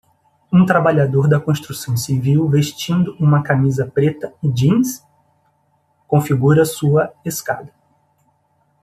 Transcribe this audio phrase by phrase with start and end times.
[0.51, 5.05] Um trabalhador da construção civil vestindo uma camisa preta e jeans?
[6.07, 7.71] configura sua escada.